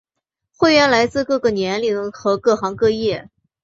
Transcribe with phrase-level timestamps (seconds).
[0.57, 3.29] 会员来自各个年龄和各行各业。